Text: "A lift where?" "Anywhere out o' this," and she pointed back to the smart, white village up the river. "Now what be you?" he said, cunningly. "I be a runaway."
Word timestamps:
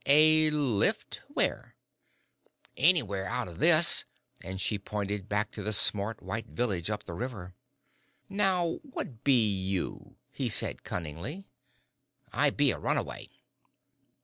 "A 0.07 0.49
lift 0.49 1.21
where?" 1.27 1.75
"Anywhere 2.75 3.27
out 3.27 3.47
o' 3.47 3.53
this," 3.53 4.03
and 4.41 4.59
she 4.59 4.79
pointed 4.79 5.29
back 5.29 5.51
to 5.51 5.61
the 5.61 5.71
smart, 5.71 6.23
white 6.23 6.47
village 6.47 6.89
up 6.89 7.03
the 7.03 7.13
river. 7.13 7.53
"Now 8.27 8.79
what 8.81 9.23
be 9.23 9.47
you?" 9.47 10.15
he 10.31 10.49
said, 10.49 10.83
cunningly. 10.83 11.45
"I 12.33 12.49
be 12.49 12.71
a 12.71 12.79
runaway." 12.79 13.29